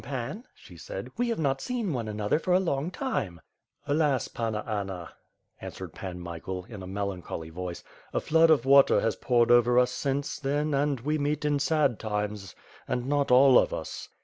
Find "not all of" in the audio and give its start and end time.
13.05-13.75